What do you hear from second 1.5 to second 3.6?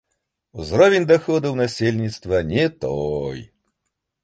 насельніцтва не той.